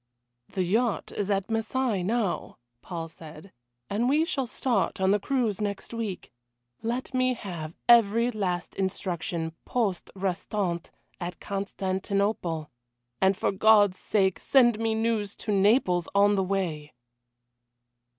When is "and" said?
3.87-4.09, 13.21-13.37